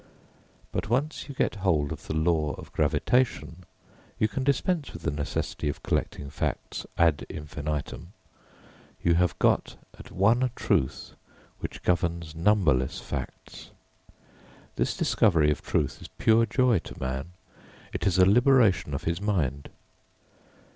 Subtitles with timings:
[0.71, 3.65] But once you get hold of the law of gravitation
[4.17, 8.13] you can dispense with the necessity of collecting facts ad infinitum.
[9.03, 11.13] You have got at one truth
[11.59, 13.69] which governs numberless facts.
[14.75, 17.33] This discovery of truth is pure joy to man
[17.93, 19.69] it is a liberation of his mind.